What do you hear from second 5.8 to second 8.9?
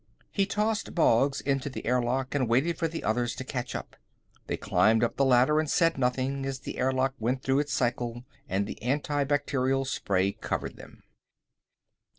nothing as the airlock went through its cycle and the